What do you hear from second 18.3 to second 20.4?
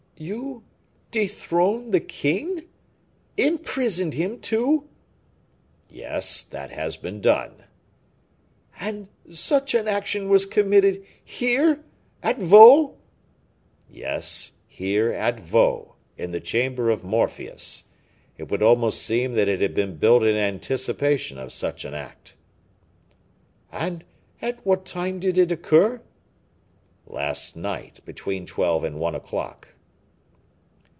It would almost seem that it had been built in